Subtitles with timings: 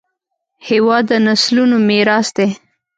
[0.67, 2.47] هېواد د نسلونو میراث دی.